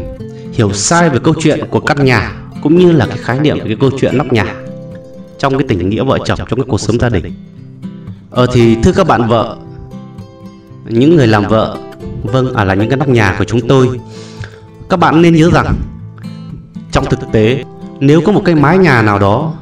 hiểu 0.54 0.74
sai 0.74 1.10
về 1.10 1.20
câu 1.24 1.34
chuyện 1.40 1.60
của 1.70 1.80
căn 1.80 2.06
nhà 2.06 2.36
cũng 2.62 2.78
như 2.78 2.92
là 2.92 3.06
cái 3.06 3.18
khái 3.18 3.40
niệm 3.40 3.58
về 3.58 3.66
cái 3.66 3.78
câu 3.80 3.90
chuyện 4.00 4.18
nóc 4.18 4.34
nhà 4.34 4.56
trong 5.38 5.58
cái 5.58 5.66
tình 5.68 5.90
nghĩa 5.90 6.04
vợ 6.04 6.18
chồng 6.26 6.40
trong 6.50 6.60
cái 6.60 6.66
cuộc 6.68 6.80
sống 6.80 7.00
gia 7.00 7.10
đình. 7.10 7.34
Ờ 8.30 8.48
thì 8.54 8.76
thưa 8.84 8.92
các 8.92 9.08
bạn 9.08 9.28
vợ 9.28 9.58
những 10.90 11.16
người 11.16 11.28
làm 11.28 11.48
vợ 11.48 11.78
vâng 12.24 12.54
à 12.54 12.64
là 12.64 12.74
những 12.74 12.90
cái 12.90 12.98
nóc 12.98 13.08
nhà 13.10 13.36
của 13.40 13.44
chúng 13.44 13.68
tôi. 13.68 14.00
Các 14.90 14.98
bạn 14.98 15.22
nên 15.22 15.36
nhớ 15.36 15.50
rằng, 15.54 15.76
trong 16.92 17.06
thực 17.06 17.32
tế, 17.32 17.64
nếu 18.00 18.22
có 18.22 18.32
một 18.32 18.42
cái 18.46 18.56
mái 18.56 18.78
nhà 18.78 19.02
nào 19.02 19.20
đó, 19.20 19.54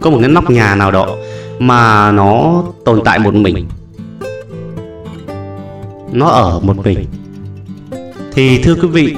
có 0.00 0.10
một 0.10 0.18
cái 0.20 0.28
nóc 0.28 0.50
nhà 0.50 0.74
nào 0.74 0.90
đó 0.90 1.16
mà 1.58 2.12
nó 2.12 2.62
tồn 2.84 3.00
tại 3.04 3.18
một 3.18 3.34
mình, 3.34 3.66
nó 6.12 6.26
ở 6.26 6.60
một 6.60 6.76
mình, 6.84 7.06
thì 8.32 8.62
thưa 8.62 8.74
quý 8.74 8.88
vị, 8.88 9.16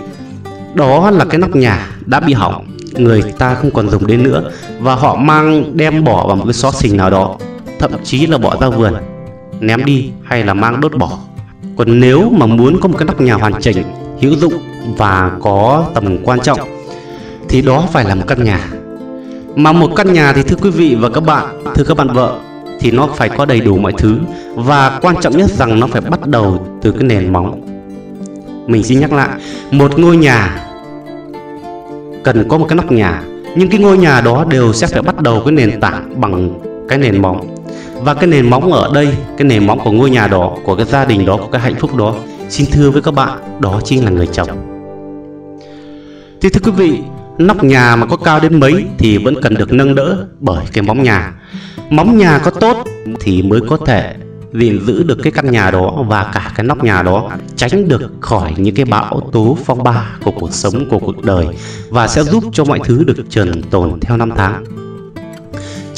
đó 0.75 1.11
là 1.11 1.25
cái 1.25 1.39
nóc 1.39 1.57
nhà 1.57 1.91
đã 2.07 2.21
bị 2.21 2.33
hỏng, 2.33 2.67
người 2.93 3.23
ta 3.23 3.55
không 3.55 3.71
còn 3.71 3.91
dùng 3.91 4.07
đến 4.07 4.23
nữa, 4.23 4.51
và 4.81 4.95
họ 4.95 5.17
mang 5.17 5.77
đem 5.77 6.05
bỏ 6.05 6.27
vào 6.27 6.37
một 6.37 6.45
cái 6.45 6.55
xó 6.55 6.71
xình 6.71 6.97
nào 6.97 7.11
đó, 7.11 7.37
thậm 7.79 7.91
chí 8.05 8.27
là 8.27 8.39
bỏ 8.39 8.57
ra 8.61 8.69
vườn, 8.69 8.95
ném 9.61 9.85
đi 9.85 10.11
hay 10.25 10.45
là 10.45 10.55
mang 10.55 10.81
đốt 10.81 10.97
bỏ 10.97 11.19
còn 11.79 12.01
nếu 12.01 12.31
mà 12.31 12.47
muốn 12.47 12.81
có 12.81 12.89
một 12.89 12.97
cái 12.99 13.07
nóc 13.07 13.21
nhà 13.21 13.35
hoàn 13.35 13.53
chỉnh, 13.61 13.83
hữu 14.21 14.33
dụng 14.37 14.53
và 14.97 15.33
có 15.41 15.85
tầm 15.95 16.25
quan 16.25 16.41
trọng, 16.41 16.61
thì 17.49 17.63
đó 17.63 17.85
phải 17.93 18.05
là 18.05 18.15
một 18.15 18.25
căn 18.27 18.45
nhà. 18.45 18.61
Mà 19.57 19.73
một 19.73 19.91
căn 19.97 20.13
nhà 20.13 20.33
thì, 20.33 20.43
thưa 20.43 20.57
quý 20.63 20.71
vị 20.71 20.97
và 21.01 21.09
các 21.09 21.21
bạn, 21.21 21.65
thưa 21.75 21.85
các 21.85 21.97
bạn 21.97 22.09
vợ, 22.09 22.39
thì 22.81 22.91
nó 22.91 23.09
phải 23.17 23.29
có 23.29 23.45
đầy 23.45 23.61
đủ 23.61 23.79
mọi 23.79 23.93
thứ. 23.99 24.19
Và 24.55 24.99
quan 25.03 25.17
trọng 25.21 25.37
nhất 25.37 25.51
rằng 25.51 25.81
nó 25.81 25.87
phải 25.87 26.01
bắt 26.01 26.27
đầu 26.27 26.67
từ 26.83 26.93
cái 26.93 27.03
nền 27.03 27.33
móng. 27.33 27.61
Mình 28.67 28.83
xin 28.83 29.01
nhắc 29.01 29.13
lại, 29.13 29.29
một 29.71 29.99
ngôi 29.99 30.17
nhà 30.17 30.65
cần 32.25 32.49
có 32.49 32.59
một 32.59 32.67
cái 32.69 32.77
nóc 32.77 32.93
nhà, 32.93 33.23
nhưng 33.57 33.69
cái 33.69 33.81
ngôi 33.81 33.99
nhà 33.99 34.21
đó 34.21 34.45
đều 34.49 34.73
sẽ 34.73 34.87
phải 34.87 35.03
bắt 35.03 35.23
đầu 35.23 35.43
cái 35.45 35.53
nền 35.53 35.81
tảng 35.81 36.21
bằng 36.21 36.51
cái 36.89 36.99
nền 36.99 37.23
móng 37.23 37.58
và 38.01 38.15
cái 38.15 38.27
nền 38.27 38.51
móng 38.51 38.73
ở 38.73 38.91
đây, 38.95 39.17
cái 39.37 39.47
nền 39.47 39.67
móng 39.67 39.81
của 39.85 39.93
ngôi 39.93 40.11
nhà 40.11 40.27
đó, 40.27 40.57
của 40.65 40.77
cái 40.77 40.87
gia 40.87 41.05
đình 41.05 41.27
đó, 41.27 41.37
của 41.37 41.49
cái 41.53 41.61
hạnh 41.61 41.75
phúc 41.81 41.97
đó, 41.97 42.15
xin 42.49 42.67
thưa 42.73 42.91
với 42.91 43.03
các 43.03 43.15
bạn, 43.15 43.61
đó 43.61 43.81
chính 43.85 44.05
là 44.05 44.11
người 44.11 44.27
chồng. 44.27 44.49
Thì 46.41 46.49
thưa 46.49 46.61
quý 46.65 46.73
vị, 46.73 46.99
nóc 47.39 47.65
nhà 47.65 47.97
mà 47.97 48.07
có 48.07 48.17
cao 48.17 48.41
đến 48.41 48.61
mấy 48.61 48.85
thì 48.99 49.19
vẫn 49.19 49.43
cần 49.43 49.55
được 49.55 49.73
nâng 49.73 49.95
đỡ 49.95 50.27
bởi 50.41 50.65
cái 50.73 50.83
móng 50.83 51.03
nhà. 51.03 51.35
Móng 51.91 52.19
nhà 52.19 52.39
có 52.39 52.51
tốt 52.51 52.85
thì 53.21 53.43
mới 53.43 53.61
có 53.69 53.77
thể 53.87 54.15
gìn 54.53 54.87
giữ 54.87 55.03
được 55.03 55.19
cái 55.23 55.33
căn 55.33 55.51
nhà 55.51 55.71
đó 55.71 56.05
và 56.09 56.31
cả 56.35 56.53
cái 56.55 56.67
nóc 56.67 56.85
nhà 56.85 57.03
đó, 57.03 57.31
tránh 57.57 57.89
được 57.89 58.13
khỏi 58.21 58.55
những 58.57 58.75
cái 58.75 58.85
bão 58.85 59.21
tố 59.33 59.59
phong 59.65 59.83
ba 59.83 60.07
của 60.25 60.31
cuộc 60.31 60.53
sống, 60.53 60.89
của 60.91 60.99
cuộc 60.99 61.25
đời 61.25 61.47
và 61.91 62.09
sẽ 62.09 62.23
giúp 62.23 62.45
cho 62.53 62.65
mọi 62.65 62.81
thứ 62.85 63.05
được 63.05 63.25
trường 63.31 63.63
tồn 63.63 64.01
theo 64.01 64.17
năm 64.17 64.31
tháng 64.37 64.65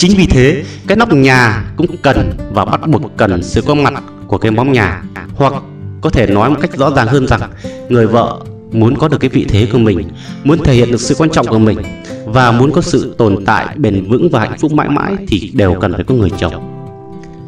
chính 0.01 0.17
vì 0.17 0.27
thế 0.27 0.65
cái 0.87 0.97
nóc 0.97 1.13
nhà 1.13 1.65
cũng 1.77 1.97
cần 2.03 2.33
và 2.53 2.65
bắt 2.65 2.81
buộc 2.87 3.17
cần 3.17 3.43
sự 3.43 3.63
có 3.67 3.75
mặt 3.75 4.03
của 4.27 4.39
cái 4.39 4.51
móng 4.51 4.73
nhà. 4.73 5.03
Hoặc 5.35 5.53
có 6.01 6.11
thể 6.11 6.27
nói 6.27 6.51
một 6.51 6.57
cách 6.61 6.77
rõ 6.77 6.91
ràng 6.91 7.07
hơn 7.07 7.27
rằng 7.27 7.41
người 7.89 8.07
vợ 8.07 8.41
muốn 8.73 8.97
có 8.99 9.09
được 9.09 9.19
cái 9.21 9.31
vị 9.31 9.47
thế 9.49 9.69
của 9.73 9.79
mình 9.79 10.09
muốn 10.45 10.65
thể 10.65 10.75
hiện 10.75 10.91
được 10.91 11.01
sự 11.01 11.15
quan 11.19 11.31
trọng 11.31 11.47
của 11.47 11.59
mình 11.59 11.79
và 12.27 12.53
muốn 12.53 12.73
có 12.73 12.81
sự 12.81 13.15
tồn 13.19 13.45
tại 13.45 13.67
bền 13.77 14.11
vững 14.11 14.29
và 14.31 14.41
hạnh 14.41 14.59
phúc 14.59 14.73
mãi 14.73 14.89
mãi 14.89 15.17
thì 15.29 15.51
đều 15.55 15.75
cần 15.81 15.93
phải 15.95 16.05
có 16.05 16.15
người 16.15 16.31
chồng. 16.39 16.85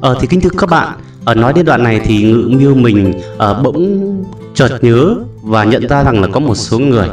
Ờ 0.00 0.16
thì 0.20 0.26
kính 0.26 0.40
thưa 0.40 0.50
các 0.58 0.70
bạn 0.70 0.98
ở 1.24 1.34
nói 1.34 1.52
đến 1.52 1.64
đoạn 1.64 1.82
này 1.82 2.00
thì 2.04 2.22
ngự 2.22 2.48
miêu 2.48 2.74
mình 2.74 3.20
ở 3.38 3.62
bỗng 3.62 4.24
chợt 4.54 4.78
nhớ 4.84 5.14
và 5.42 5.64
nhận 5.64 5.88
ra 5.88 6.04
rằng 6.04 6.20
là 6.20 6.28
có 6.32 6.40
một 6.40 6.54
số 6.54 6.78
người 6.78 7.08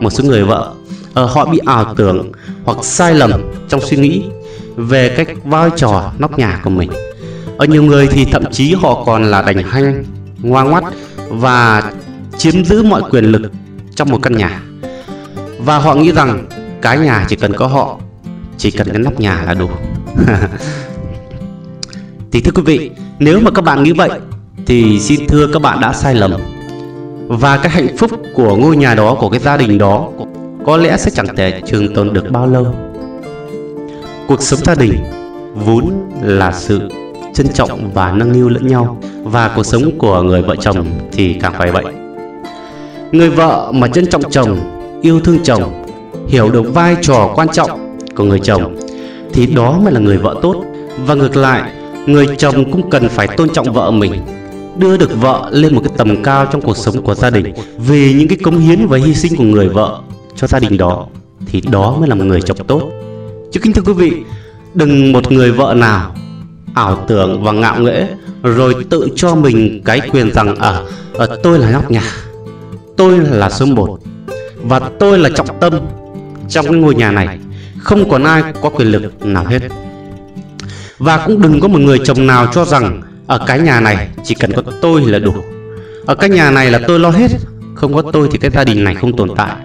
một 0.00 0.10
số 0.10 0.24
người 0.24 0.44
vợ 0.44 0.72
ở 1.14 1.22
ờ, 1.22 1.32
họ 1.32 1.44
bị 1.44 1.58
ảo 1.66 1.94
tưởng 1.96 2.32
hoặc 2.64 2.78
sai 2.82 3.14
lầm 3.14 3.32
trong 3.68 3.80
suy 3.80 3.96
nghĩ 3.96 4.22
về 4.76 5.14
cách 5.16 5.28
vai 5.44 5.70
trò 5.76 6.12
nóc 6.18 6.38
nhà 6.38 6.60
của 6.64 6.70
mình. 6.70 6.90
Ở 7.58 7.66
nhiều 7.66 7.82
người 7.82 8.06
thì 8.06 8.24
thậm 8.24 8.44
chí 8.52 8.74
họ 8.74 9.04
còn 9.06 9.24
là 9.24 9.42
đành 9.42 9.62
hanh 9.62 10.04
ngoan 10.42 10.70
ngoắt 10.70 10.84
và 11.28 11.82
chiếm 12.38 12.64
giữ 12.64 12.82
mọi 12.82 13.02
quyền 13.10 13.24
lực 13.24 13.52
trong 13.94 14.10
một 14.10 14.18
căn 14.22 14.36
nhà. 14.36 14.62
Và 15.58 15.78
họ 15.78 15.94
nghĩ 15.94 16.12
rằng 16.12 16.46
cái 16.82 16.98
nhà 16.98 17.26
chỉ 17.28 17.36
cần 17.36 17.52
có 17.52 17.66
họ, 17.66 17.98
chỉ 18.58 18.70
cần 18.70 18.88
cái 18.88 18.98
nóc 18.98 19.20
nhà 19.20 19.42
là 19.42 19.54
đủ. 19.54 19.70
Thì 22.32 22.40
thưa 22.40 22.52
quý 22.54 22.62
vị, 22.62 22.90
nếu 23.18 23.40
mà 23.40 23.50
các 23.50 23.62
bạn 23.62 23.82
nghĩ 23.82 23.92
vậy, 23.92 24.10
thì 24.66 25.00
xin 25.00 25.26
thưa 25.28 25.46
các 25.52 25.62
bạn 25.62 25.80
đã 25.80 25.92
sai 25.92 26.14
lầm. 26.14 26.40
Và 27.28 27.56
cái 27.56 27.70
hạnh 27.70 27.96
phúc 27.96 28.10
của 28.34 28.56
ngôi 28.56 28.76
nhà 28.76 28.94
đó, 28.94 29.16
của 29.20 29.28
cái 29.28 29.40
gia 29.40 29.56
đình 29.56 29.78
đó, 29.78 30.08
có 30.66 30.76
lẽ 30.76 30.96
sẽ 30.96 31.10
chẳng 31.14 31.36
thể 31.36 31.60
trường 31.66 31.94
tồn 31.94 32.12
được 32.12 32.30
bao 32.30 32.46
lâu 32.46 32.74
cuộc 34.32 34.42
sống 34.42 34.60
gia 34.64 34.74
đình 34.74 34.94
vốn 35.54 36.10
là 36.22 36.52
sự 36.52 36.80
trân 37.34 37.48
trọng 37.54 37.90
và 37.94 38.12
nâng 38.12 38.32
niu 38.32 38.48
lẫn 38.48 38.66
nhau, 38.66 38.98
và 39.22 39.52
cuộc 39.56 39.62
sống 39.62 39.98
của 39.98 40.22
người 40.22 40.42
vợ 40.42 40.56
chồng 40.56 40.86
thì 41.12 41.34
càng 41.34 41.52
phải 41.58 41.72
vậy. 41.72 41.84
Người 43.12 43.30
vợ 43.30 43.72
mà 43.74 43.88
trân 43.88 44.06
trọng 44.06 44.30
chồng, 44.30 44.58
yêu 45.02 45.20
thương 45.20 45.38
chồng, 45.44 45.84
hiểu 46.28 46.50
được 46.50 46.74
vai 46.74 46.96
trò 47.02 47.32
quan 47.34 47.48
trọng 47.48 47.98
của 48.14 48.24
người 48.24 48.38
chồng 48.38 48.76
thì 49.32 49.46
đó 49.46 49.78
mới 49.82 49.92
là 49.92 50.00
người 50.00 50.16
vợ 50.16 50.36
tốt. 50.42 50.64
Và 51.06 51.14
ngược 51.14 51.36
lại, 51.36 51.72
người 52.06 52.26
chồng 52.38 52.72
cũng 52.72 52.90
cần 52.90 53.08
phải 53.08 53.28
tôn 53.36 53.48
trọng 53.48 53.72
vợ 53.72 53.90
mình, 53.90 54.12
đưa 54.78 54.96
được 54.96 55.20
vợ 55.20 55.48
lên 55.52 55.74
một 55.74 55.80
cái 55.84 55.94
tầm 55.96 56.22
cao 56.22 56.46
trong 56.52 56.60
cuộc 56.60 56.76
sống 56.76 57.02
của 57.02 57.14
gia 57.14 57.30
đình. 57.30 57.54
Vì 57.78 58.14
những 58.14 58.28
cái 58.28 58.38
cống 58.42 58.58
hiến 58.58 58.86
và 58.86 58.98
hy 58.98 59.14
sinh 59.14 59.36
của 59.36 59.44
người 59.44 59.68
vợ 59.68 60.00
cho 60.36 60.46
gia 60.46 60.58
đình 60.58 60.76
đó 60.76 61.06
thì 61.46 61.62
đó 61.70 61.96
mới 61.98 62.08
là 62.08 62.14
một 62.14 62.24
người 62.24 62.40
chồng 62.42 62.58
tốt 62.66 62.82
chứ 63.52 63.60
kính 63.60 63.72
thưa 63.72 63.82
quý 63.82 63.92
vị 63.92 64.22
đừng 64.74 65.12
một 65.12 65.32
người 65.32 65.52
vợ 65.52 65.74
nào 65.76 66.14
ảo 66.74 67.04
tưởng 67.08 67.42
và 67.42 67.52
ngạo 67.52 67.80
nghễ 67.80 68.06
rồi 68.42 68.74
tự 68.90 69.08
cho 69.16 69.34
mình 69.34 69.82
cái 69.84 70.00
quyền 70.00 70.32
rằng 70.32 70.56
ở 70.56 70.86
à, 71.18 71.26
à, 71.30 71.36
tôi 71.42 71.58
là 71.58 71.70
nhóc 71.70 71.90
nhà 71.90 72.02
tôi 72.96 73.18
là 73.18 73.50
số 73.50 73.66
một 73.66 73.98
và 74.62 74.80
tôi 74.98 75.18
là 75.18 75.28
trọng 75.34 75.60
tâm 75.60 75.74
trong 76.48 76.66
cái 76.66 76.74
ngôi 76.74 76.94
nhà 76.94 77.12
này 77.12 77.38
không 77.78 78.10
còn 78.10 78.24
ai 78.24 78.42
có 78.62 78.68
quyền 78.68 78.88
lực 78.88 79.26
nào 79.26 79.44
hết. 79.44 79.62
Và 80.98 81.26
cũng 81.26 81.42
đừng 81.42 81.60
có 81.60 81.68
một 81.68 81.78
người 81.78 81.98
chồng 82.04 82.26
nào 82.26 82.46
cho 82.52 82.64
rằng 82.64 83.02
ở 83.26 83.44
cái 83.46 83.60
nhà 83.60 83.80
này 83.80 84.08
chỉ 84.24 84.34
cần 84.34 84.52
có 84.52 84.62
tôi 84.80 85.00
là 85.00 85.18
đủ 85.18 85.34
ở 86.06 86.14
cái 86.14 86.30
nhà 86.30 86.50
này 86.50 86.70
là 86.70 86.80
tôi 86.86 86.98
lo 86.98 87.10
hết 87.10 87.30
không 87.74 87.94
có 87.94 88.02
tôi 88.12 88.28
thì 88.32 88.38
cái 88.38 88.50
gia 88.50 88.64
đình 88.64 88.84
này 88.84 88.94
không 88.94 89.16
tồn 89.16 89.28
tại. 89.36 89.56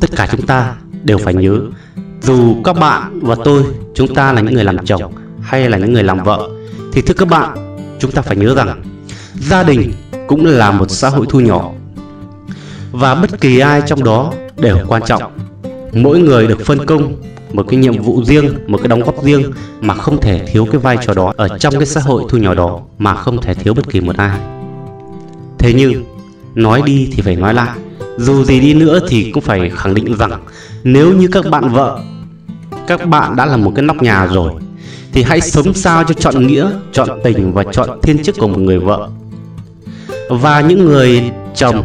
Tất 0.00 0.10
cả 0.16 0.28
chúng 0.30 0.46
ta 0.46 0.74
đều 1.04 1.18
phải 1.18 1.34
nhớ 1.34 1.60
dù 2.24 2.62
các 2.64 2.72
bạn 2.72 3.20
và 3.22 3.36
tôi, 3.44 3.62
chúng 3.94 4.14
ta 4.14 4.32
là 4.32 4.40
những 4.40 4.54
người 4.54 4.64
làm 4.64 4.86
chồng 4.86 5.12
hay 5.42 5.70
là 5.70 5.78
những 5.78 5.92
người 5.92 6.02
làm 6.02 6.24
vợ, 6.24 6.48
thì 6.92 7.02
thưa 7.02 7.14
các 7.14 7.28
bạn, 7.28 7.76
chúng 7.98 8.10
ta 8.10 8.22
phải 8.22 8.36
nhớ 8.36 8.54
rằng 8.54 8.82
gia 9.34 9.62
đình 9.62 9.92
cũng 10.26 10.46
là 10.46 10.70
một 10.70 10.90
xã 10.90 11.08
hội 11.08 11.26
thu 11.30 11.40
nhỏ. 11.40 11.70
Và 12.92 13.14
bất 13.14 13.40
kỳ 13.40 13.58
ai 13.58 13.82
trong 13.86 14.04
đó 14.04 14.32
đều 14.56 14.78
quan 14.88 15.02
trọng. 15.06 15.22
Mỗi 15.92 16.18
người 16.18 16.46
được 16.46 16.60
phân 16.66 16.86
công 16.86 17.12
một 17.52 17.66
cái 17.68 17.80
nhiệm 17.80 18.02
vụ 18.02 18.24
riêng, 18.24 18.54
một 18.66 18.78
cái 18.78 18.88
đóng 18.88 19.00
góp 19.00 19.24
riêng 19.24 19.52
mà 19.80 19.94
không 19.94 20.20
thể 20.20 20.46
thiếu 20.46 20.66
cái 20.72 20.80
vai 20.80 20.98
trò 21.06 21.14
đó 21.14 21.32
ở 21.36 21.58
trong 21.58 21.74
cái 21.74 21.86
xã 21.86 22.00
hội 22.00 22.22
thu 22.28 22.38
nhỏ 22.38 22.54
đó 22.54 22.80
mà 22.98 23.14
không 23.14 23.42
thể 23.42 23.54
thiếu 23.54 23.74
bất 23.74 23.90
kỳ 23.90 24.00
một 24.00 24.16
ai. 24.16 24.38
Thế 25.58 25.72
nhưng, 25.76 26.04
nói 26.54 26.82
đi 26.86 27.08
thì 27.12 27.22
phải 27.22 27.36
nói 27.36 27.54
lại. 27.54 27.78
Dù 28.18 28.44
gì 28.44 28.60
đi 28.60 28.74
nữa 28.74 29.00
thì 29.08 29.30
cũng 29.30 29.42
phải 29.42 29.70
khẳng 29.70 29.94
định 29.94 30.16
rằng 30.16 30.44
nếu 30.84 31.12
như 31.12 31.28
các 31.32 31.44
bạn 31.50 31.68
vợ 31.68 31.98
các 32.86 33.08
bạn 33.08 33.36
đã 33.36 33.46
là 33.46 33.56
một 33.56 33.72
cái 33.74 33.82
nóc 33.82 34.02
nhà 34.02 34.26
rồi, 34.26 34.52
thì 35.12 35.22
hãy 35.22 35.40
sống 35.40 35.74
sao 35.74 36.04
cho 36.04 36.14
chọn 36.14 36.46
nghĩa 36.46 36.70
chọn 36.92 37.08
tình 37.24 37.52
và 37.52 37.64
chọn 37.72 38.00
thiên 38.02 38.22
chức 38.22 38.36
của 38.38 38.48
một 38.48 38.58
người 38.58 38.78
vợ. 38.78 39.08
Và 40.30 40.60
những 40.60 40.84
người 40.84 41.30
chồng, 41.54 41.82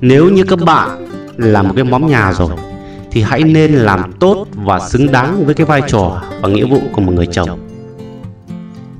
nếu 0.00 0.28
như 0.28 0.44
các 0.44 0.58
bạn 0.64 1.08
là 1.36 1.62
một 1.62 1.72
cái 1.76 1.84
móm 1.84 2.06
nhà 2.06 2.32
rồi, 2.32 2.50
thì 3.10 3.22
hãy 3.22 3.42
nên 3.42 3.72
làm 3.72 4.12
tốt 4.12 4.46
và 4.54 4.80
xứng 4.88 5.12
đáng 5.12 5.44
với 5.46 5.54
cái 5.54 5.66
vai 5.66 5.82
trò 5.88 6.22
và 6.40 6.48
nghĩa 6.48 6.64
vụ 6.64 6.80
của 6.92 7.00
một 7.00 7.12
người 7.12 7.26
chồng. 7.26 7.68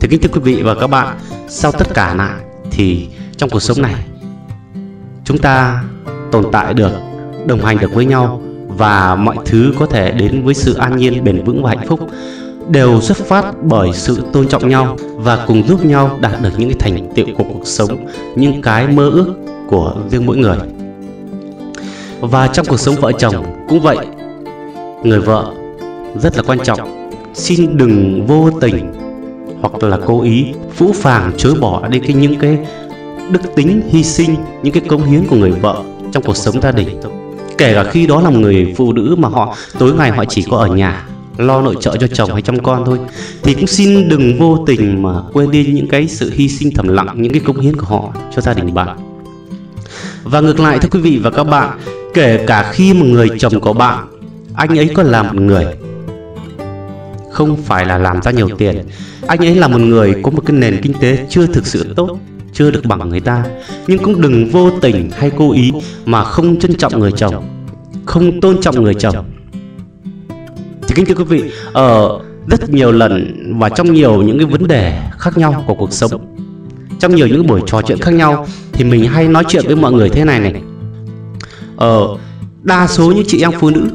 Thì 0.01 0.09
kính 0.09 0.21
thưa 0.21 0.31
quý 0.33 0.41
vị 0.41 0.63
và 0.63 0.75
các 0.75 0.87
bạn, 0.87 1.19
sau 1.49 1.73
tất 1.73 1.95
cả 1.95 2.15
lại 2.15 2.41
thì 2.71 3.09
trong 3.37 3.51
cuộc 3.51 3.61
sống 3.61 3.83
này, 3.83 3.95
chúng 5.25 5.39
ta 5.39 5.83
tồn 6.33 6.45
tại 6.53 6.75
được, 6.75 6.93
đồng 7.47 7.65
hành 7.65 7.79
được 7.79 7.95
với 7.95 8.07
nhau 8.07 8.43
và 8.77 9.17
mọi 9.17 9.37
thứ 9.45 9.75
có 9.79 9.87
thể 9.87 10.11
đến 10.11 10.45
với 10.45 10.55
sự 10.55 10.75
an 10.75 10.97
nhiên, 10.97 11.25
bền 11.25 11.45
vững 11.45 11.63
và 11.63 11.71
hạnh 11.71 11.87
phúc 11.87 12.01
đều 12.69 13.01
xuất 13.01 13.17
phát 13.17 13.45
bởi 13.63 13.89
sự 13.93 14.23
tôn 14.33 14.49
trọng 14.49 14.69
nhau 14.69 14.97
và 15.17 15.45
cùng 15.47 15.69
giúp 15.69 15.85
nhau 15.85 16.19
đạt 16.21 16.43
được 16.43 16.51
những 16.59 16.69
cái 16.69 16.79
thành 16.79 17.13
tựu 17.15 17.27
của 17.39 17.45
cuộc 17.53 17.67
sống, 17.67 18.07
những 18.37 18.63
cái 18.63 18.89
mơ 18.89 19.11
ước 19.11 19.35
của 19.69 19.95
riêng 20.11 20.27
mỗi 20.27 20.37
người. 20.37 20.57
Và 22.21 22.47
trong 22.47 22.67
cuộc 22.67 22.81
sống 22.81 22.95
vợ 23.01 23.13
chồng 23.13 23.45
cũng 23.69 23.81
vậy, 23.81 23.97
người 25.05 25.21
vợ 25.21 25.53
rất 26.23 26.37
là 26.37 26.43
quan 26.47 26.59
trọng. 26.65 27.11
Xin 27.35 27.77
đừng 27.77 28.27
vô 28.27 28.51
tình 28.61 28.93
hoặc 29.61 29.83
là 29.83 29.99
cố 30.07 30.23
ý 30.23 30.47
phũ 30.75 30.93
phàng 30.93 31.33
chối 31.37 31.55
bỏ 31.61 31.89
đi 31.89 31.99
cái 31.99 32.15
những 32.15 32.39
cái 32.39 32.59
đức 33.31 33.41
tính 33.57 33.83
hy 33.89 34.05
sinh, 34.05 34.37
những 34.63 34.75
cái 34.75 34.83
công 34.89 35.05
hiến 35.05 35.27
của 35.27 35.37
người 35.37 35.51
vợ 35.51 35.83
trong 36.13 36.23
cuộc 36.23 36.37
sống 36.37 36.61
gia 36.63 36.73
đình 36.73 36.89
kể 37.61 37.75
cả 37.75 37.85
khi 37.91 38.07
đó 38.07 38.21
là 38.21 38.31
một 38.31 38.39
người 38.39 38.75
phụ 38.77 38.93
nữ 38.93 39.15
mà 39.19 39.29
họ, 39.29 39.57
tối 39.79 39.95
ngày 39.95 40.11
họ 40.11 40.25
chỉ 40.25 40.45
có 40.51 40.57
ở 40.57 40.67
nhà, 40.67 41.07
lo 41.37 41.63
nội 41.63 41.77
trợ 41.81 41.97
cho 41.97 42.07
chồng 42.07 42.33
hay 42.33 42.43
chăm 42.43 42.63
con 42.63 42.83
thôi. 42.87 42.99
Thì 43.43 43.55
cũng 43.55 43.67
xin 43.67 44.09
đừng 44.09 44.39
vô 44.39 44.65
tình 44.67 45.03
mà 45.03 45.11
quên 45.33 45.51
đi 45.51 45.67
những 45.67 45.89
cái 45.89 46.09
sự 46.09 46.31
hy 46.35 46.49
sinh 46.49 46.71
thầm 46.75 46.89
lặng, 46.89 47.23
những 47.23 47.33
cái 47.33 47.43
công 47.45 47.61
hiến 47.61 47.77
của 47.77 47.87
họ 47.87 48.13
cho 48.37 48.43
gia 48.43 48.55
đình 48.55 48.75
bạn. 48.75 48.97
Và 50.25 50.41
ngược 50.41 50.61
lại, 50.61 50.79
thưa 50.79 50.89
quý 50.93 51.01
vị 51.01 51.21
và 51.23 51.31
các 51.31 51.45
bạn, 51.45 51.79
kể 52.15 52.45
cả 52.47 52.73
khi 52.73 52.95
một 52.95 53.07
người 53.07 53.29
chồng 53.39 53.61
của 53.61 53.73
bạn, 53.73 54.07
anh 54.55 54.79
ấy 54.79 54.91
còn 54.95 55.07
là 55.07 55.23
một 55.23 55.41
người, 55.41 55.67
không 57.33 57.57
phải 57.57 57.87
là 57.87 57.99
làm 57.99 58.23
ra 58.23 58.31
nhiều 58.31 58.49
tiền, 58.59 58.85
anh 59.27 59.39
ấy 59.39 59.55
là 59.55 59.69
một 59.69 59.81
người 59.81 60.15
có 60.23 60.31
một 60.31 60.43
cái 60.47 60.57
nền 60.57 60.81
kinh 60.83 60.95
tế 61.01 61.27
chưa 61.29 61.47
thực 61.47 61.67
sự 61.67 61.93
tốt 61.97 62.19
chưa 62.61 62.71
được 62.71 62.85
bằng 62.85 63.09
người 63.09 63.21
ta. 63.21 63.45
Nhưng 63.87 63.99
cũng 63.99 64.21
đừng 64.21 64.51
vô 64.51 64.71
tình 64.81 65.11
hay 65.11 65.31
cố 65.37 65.53
ý 65.53 65.73
mà 66.05 66.25
không 66.25 66.59
trân 66.59 66.75
trọng 66.75 66.99
người 66.99 67.13
chồng, 67.13 67.45
không 68.05 68.41
tôn 68.41 68.61
trọng 68.61 68.83
người 68.83 68.95
chồng. 68.95 69.17
Thì 70.83 70.95
kính 70.95 71.07
thưa 71.07 71.15
quý 71.15 71.25
vị 71.25 71.43
ở 71.73 72.21
rất 72.47 72.71
nhiều 72.71 72.93
lần 72.93 73.35
và 73.59 73.69
trong 73.69 73.93
nhiều 73.93 74.23
những 74.23 74.39
cái 74.39 74.47
vấn 74.47 74.69
đề 74.69 75.01
khác 75.19 75.39
nhau 75.39 75.65
của 75.67 75.75
cuộc 75.75 75.93
sống, 75.93 76.37
trong 76.99 77.15
nhiều 77.15 77.27
những 77.27 77.47
buổi 77.47 77.61
trò 77.67 77.83
chuyện 77.83 77.99
khác 77.99 78.15
nhau 78.15 78.47
thì 78.73 78.85
mình 78.85 79.05
hay 79.05 79.29
nói 79.29 79.45
chuyện 79.49 79.65
với 79.67 79.77
mọi 79.77 79.93
người 79.93 80.09
thế 80.09 80.25
này 80.25 80.41
này. 80.41 80.63
Ở 81.77 82.17
đa 82.63 82.87
số 82.87 83.13
những 83.13 83.25
chị 83.27 83.41
em 83.41 83.51
phụ 83.61 83.71
nữ, 83.71 83.89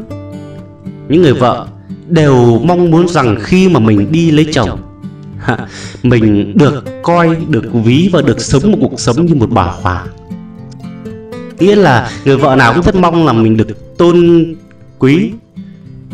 những 1.09 1.21
người 1.21 1.33
vợ 1.33 1.67
đều 2.07 2.59
mong 2.59 2.91
muốn 2.91 3.07
rằng 3.07 3.37
khi 3.41 3.69
mà 3.69 3.79
mình 3.79 4.11
đi 4.11 4.31
lấy 4.31 4.47
chồng 4.51 4.79
mình 6.03 6.57
được 6.57 6.83
coi, 7.03 7.37
được 7.49 7.63
ví 7.73 8.09
và 8.13 8.21
được 8.21 8.41
sống 8.41 8.71
một 8.71 8.77
cuộc 8.81 8.99
sống 8.99 9.25
như 9.25 9.35
một 9.35 9.49
bảo 9.49 9.75
hòa. 9.81 10.05
Nghĩa 11.59 11.75
là 11.75 12.11
người 12.25 12.37
vợ 12.37 12.55
nào 12.55 12.73
cũng 12.73 12.83
rất 12.83 12.95
mong 12.95 13.25
là 13.25 13.33
mình 13.33 13.57
được 13.57 13.97
tôn 13.97 14.45
quý, 14.99 15.31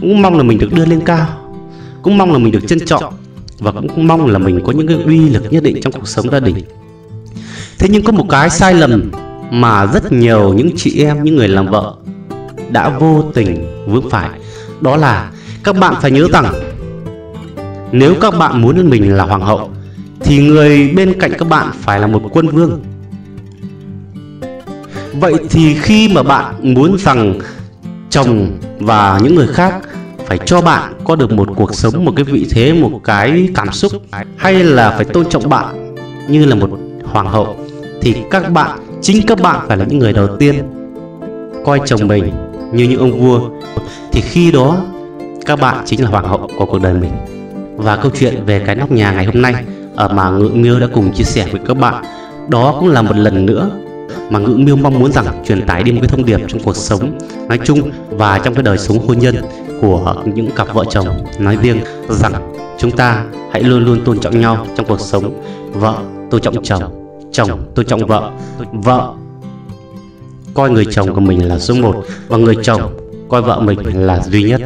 cũng 0.01 0.21
mong 0.21 0.37
là 0.37 0.43
mình 0.43 0.57
được 0.57 0.73
đưa 0.73 0.85
lên 0.85 1.01
cao, 1.05 1.27
cũng 2.01 2.17
mong 2.17 2.31
là 2.31 2.37
mình 2.37 2.51
được 2.51 2.67
trân 2.67 2.79
trọng, 2.85 3.13
và 3.59 3.71
cũng 3.71 4.07
mong 4.07 4.27
là 4.27 4.39
mình 4.39 4.59
có 4.65 4.71
những 4.71 4.87
cái 4.87 4.97
uy 5.05 5.29
lực 5.29 5.43
nhất 5.51 5.63
định 5.63 5.81
trong 5.81 5.93
cuộc 5.93 6.07
sống 6.07 6.29
gia 6.31 6.39
đình. 6.39 6.55
Thế 7.79 7.87
nhưng 7.91 8.03
có 8.03 8.11
một 8.11 8.25
cái 8.29 8.49
sai 8.49 8.73
lầm 8.73 9.11
mà 9.51 9.85
rất 9.85 10.11
nhiều 10.11 10.53
những 10.53 10.69
chị 10.77 11.03
em, 11.03 11.23
những 11.23 11.35
người 11.35 11.47
làm 11.47 11.67
vợ 11.67 11.93
đã 12.69 12.89
vô 12.89 13.23
tình 13.33 13.65
vướng 13.87 14.09
phải. 14.09 14.29
Đó 14.81 14.97
là 14.97 15.31
các 15.63 15.77
bạn 15.77 15.93
phải 16.01 16.11
nhớ 16.11 16.27
rằng 16.31 16.53
nếu 17.91 18.15
các 18.21 18.33
bạn 18.39 18.61
muốn 18.61 18.89
mình 18.89 19.13
là 19.13 19.23
hoàng 19.23 19.41
hậu, 19.41 19.69
thì 20.19 20.47
người 20.47 20.89
bên 20.95 21.19
cạnh 21.19 21.31
các 21.37 21.47
bạn 21.49 21.67
phải 21.73 21.99
là 21.99 22.07
một 22.07 22.21
quân 22.31 22.47
vương. 22.47 22.81
Vậy 25.13 25.33
thì 25.49 25.75
khi 25.75 26.09
mà 26.13 26.23
bạn 26.23 26.73
muốn 26.73 26.97
rằng 26.97 27.39
chồng 28.09 28.47
và 28.79 29.19
những 29.23 29.35
người 29.35 29.47
khác 29.47 29.73
phải 30.25 30.37
cho 30.45 30.61
bạn 30.61 30.93
có 31.03 31.15
được 31.15 31.31
một 31.31 31.49
cuộc 31.55 31.75
sống, 31.75 32.05
một 32.05 32.13
cái 32.15 32.23
vị 32.23 32.47
thế, 32.51 32.73
một 32.73 33.01
cái 33.03 33.49
cảm 33.55 33.71
xúc, 33.71 33.91
hay 34.37 34.63
là 34.63 34.89
phải 34.89 35.05
tôn 35.05 35.25
trọng 35.29 35.49
bạn 35.49 35.95
như 36.29 36.45
là 36.45 36.55
một 36.55 36.69
hoàng 37.03 37.27
hậu, 37.27 37.55
thì 38.01 38.15
các 38.31 38.51
bạn, 38.51 38.79
chính 39.01 39.25
các 39.27 39.41
bạn 39.41 39.65
phải 39.67 39.77
là 39.77 39.85
những 39.85 39.99
người 39.99 40.13
đầu 40.13 40.37
tiên 40.37 40.55
coi 41.65 41.79
chồng 41.85 42.07
mình 42.07 42.31
như 42.73 42.83
những 42.83 42.99
ông 42.99 43.19
vua. 43.19 43.49
Thì 44.11 44.21
khi 44.21 44.51
đó, 44.51 44.77
các 45.45 45.59
bạn 45.59 45.83
chính 45.85 46.03
là 46.03 46.09
hoàng 46.09 46.27
hậu 46.27 46.49
của 46.57 46.65
cuộc 46.65 46.81
đời 46.81 46.93
mình 46.93 47.11
và 47.81 47.95
câu 47.95 48.11
chuyện 48.19 48.45
về 48.45 48.63
cái 48.65 48.75
nóc 48.75 48.91
nhà 48.91 49.11
ngày 49.11 49.25
hôm 49.25 49.41
nay 49.41 49.53
ở 49.95 50.07
mà 50.07 50.29
ngự 50.29 50.49
miêu 50.53 50.79
đã 50.79 50.87
cùng 50.93 51.11
chia 51.13 51.23
sẻ 51.23 51.47
với 51.51 51.61
các 51.67 51.73
bạn. 51.77 52.03
Đó 52.49 52.77
cũng 52.79 52.89
là 52.89 53.01
một 53.01 53.15
lần 53.15 53.45
nữa 53.45 53.69
mà 54.29 54.39
ngự 54.39 54.57
miêu 54.57 54.75
mong 54.75 54.99
muốn 54.99 55.11
rằng 55.11 55.25
truyền 55.45 55.65
tải 55.65 55.83
đi 55.83 55.91
một 55.91 55.97
cái 56.01 56.09
thông 56.09 56.25
điệp 56.25 56.39
trong 56.47 56.63
cuộc 56.63 56.75
sống 56.75 57.17
nói 57.49 57.59
chung 57.65 57.91
và 58.09 58.39
trong 58.39 58.53
cái 58.53 58.63
đời 58.63 58.77
sống 58.77 59.07
hôn 59.07 59.19
nhân 59.19 59.35
của 59.81 60.15
những 60.25 60.51
cặp 60.51 60.73
vợ 60.73 60.83
chồng 60.89 61.07
nói 61.39 61.57
riêng 61.61 61.79
rằng 62.09 62.53
chúng 62.77 62.91
ta 62.91 63.25
hãy 63.51 63.63
luôn 63.63 63.85
luôn 63.85 64.01
tôn 64.05 64.19
trọng 64.19 64.39
nhau 64.39 64.67
trong 64.77 64.85
cuộc 64.85 64.99
sống. 64.99 65.41
Vợ, 65.73 65.95
tôn 66.31 66.41
trọng 66.41 66.63
chồng. 66.63 66.83
Chồng, 67.31 67.63
tôn 67.75 67.85
trọng 67.85 68.05
vợ. 68.05 68.31
Vợ, 68.71 69.13
coi 70.53 70.69
người 70.69 70.85
chồng 70.91 71.15
của 71.15 71.21
mình 71.21 71.47
là 71.47 71.59
số 71.59 71.73
một 71.73 72.05
và 72.27 72.37
người 72.37 72.55
chồng, 72.63 72.81
coi 73.29 73.41
vợ 73.41 73.59
mình 73.59 74.05
là 74.05 74.19
duy 74.19 74.43
nhất 74.43 74.61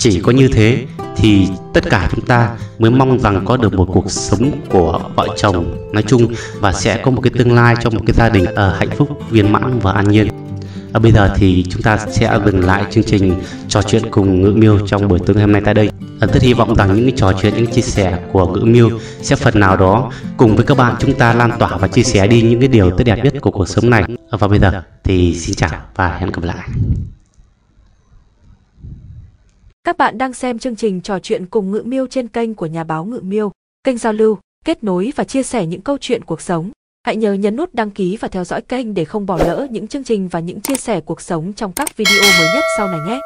chỉ 0.00 0.20
có 0.20 0.32
như 0.32 0.48
thế 0.48 0.86
thì 1.16 1.48
tất 1.74 1.84
cả 1.90 2.08
chúng 2.10 2.26
ta 2.26 2.56
mới 2.78 2.90
mong 2.90 3.18
rằng 3.18 3.44
có 3.44 3.56
được 3.56 3.74
một 3.74 3.88
cuộc 3.92 4.10
sống 4.10 4.50
của 4.70 5.00
vợ 5.16 5.28
chồng. 5.36 5.90
nói 5.92 6.02
chung 6.06 6.32
và 6.60 6.72
sẽ 6.72 7.00
có 7.04 7.10
một 7.10 7.20
cái 7.20 7.32
tương 7.38 7.54
lai 7.54 7.74
cho 7.80 7.90
một 7.90 8.00
cái 8.06 8.14
gia 8.14 8.28
đình 8.28 8.44
uh, 8.44 8.78
hạnh 8.78 8.90
phúc 8.96 9.08
viên 9.30 9.52
mãn 9.52 9.78
và 9.78 9.92
an 9.92 10.08
nhiên. 10.08 10.28
À, 10.92 10.98
bây 10.98 11.12
giờ 11.12 11.34
thì 11.36 11.64
chúng 11.70 11.82
ta 11.82 11.98
sẽ 12.10 12.38
dừng 12.46 12.64
lại 12.64 12.84
chương 12.90 13.04
trình 13.04 13.34
trò 13.68 13.82
chuyện 13.82 14.02
cùng 14.10 14.42
ngữ 14.42 14.52
miêu 14.56 14.86
trong 14.86 15.08
buổi 15.08 15.18
tối 15.26 15.36
ngày 15.36 15.44
hôm 15.44 15.52
nay 15.52 15.62
tại 15.64 15.74
đây. 15.74 15.90
À, 16.20 16.26
rất 16.26 16.42
hy 16.42 16.52
vọng 16.52 16.74
rằng 16.74 16.94
những 16.94 17.04
cái 17.04 17.14
trò 17.16 17.32
chuyện 17.42 17.54
những 17.56 17.66
chia 17.66 17.82
sẻ 17.82 18.18
của 18.32 18.46
ngữ 18.46 18.60
miêu 18.60 18.90
sẽ 19.22 19.36
phần 19.36 19.60
nào 19.60 19.76
đó 19.76 20.12
cùng 20.36 20.56
với 20.56 20.64
các 20.64 20.76
bạn 20.76 20.94
chúng 21.00 21.14
ta 21.14 21.34
lan 21.34 21.50
tỏa 21.58 21.76
và 21.76 21.88
chia 21.88 22.02
sẻ 22.02 22.26
đi 22.26 22.42
những 22.42 22.60
cái 22.60 22.68
điều 22.68 22.90
tốt 22.90 23.04
đẹp 23.04 23.24
nhất 23.24 23.34
của 23.40 23.50
cuộc 23.50 23.68
sống 23.68 23.90
này. 23.90 24.04
À, 24.30 24.36
và 24.38 24.48
bây 24.48 24.58
giờ 24.58 24.82
thì 25.04 25.34
xin 25.38 25.54
chào 25.54 25.70
và 25.96 26.16
hẹn 26.18 26.32
gặp 26.32 26.42
lại 26.42 26.68
các 29.90 29.96
bạn 29.98 30.18
đang 30.18 30.32
xem 30.32 30.58
chương 30.58 30.76
trình 30.76 31.00
trò 31.00 31.18
chuyện 31.18 31.46
cùng 31.46 31.70
Ngự 31.70 31.82
Miêu 31.84 32.06
trên 32.06 32.28
kênh 32.28 32.54
của 32.54 32.66
nhà 32.66 32.84
báo 32.84 33.04
Ngự 33.04 33.20
Miêu, 33.22 33.52
kênh 33.84 33.98
giao 33.98 34.12
lưu, 34.12 34.38
kết 34.64 34.84
nối 34.84 35.12
và 35.16 35.24
chia 35.24 35.42
sẻ 35.42 35.66
những 35.66 35.80
câu 35.80 35.98
chuyện 36.00 36.24
cuộc 36.24 36.40
sống. 36.40 36.70
Hãy 37.06 37.16
nhớ 37.16 37.32
nhấn 37.32 37.56
nút 37.56 37.74
đăng 37.74 37.90
ký 37.90 38.16
và 38.16 38.28
theo 38.28 38.44
dõi 38.44 38.60
kênh 38.62 38.94
để 38.94 39.04
không 39.04 39.26
bỏ 39.26 39.38
lỡ 39.38 39.66
những 39.70 39.88
chương 39.88 40.04
trình 40.04 40.28
và 40.28 40.40
những 40.40 40.60
chia 40.60 40.76
sẻ 40.76 41.00
cuộc 41.00 41.20
sống 41.20 41.52
trong 41.52 41.72
các 41.72 41.96
video 41.96 42.22
mới 42.22 42.54
nhất 42.54 42.64
sau 42.76 42.88
này 42.88 43.00
nhé. 43.08 43.20